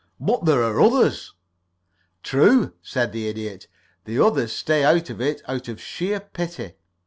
"But 0.19 0.45
there 0.45 0.63
are 0.63 0.81
others." 0.81 1.35
"True," 2.23 2.73
said 2.81 3.11
the 3.11 3.27
Idiot. 3.27 3.67
"The 4.05 4.17
others 4.17 4.51
stay 4.51 4.83
out 4.83 5.11
of 5.11 5.21
it 5.21 5.43
out 5.47 5.67
of 5.67 5.79
sheer 5.79 6.19
pity. 6.19 6.73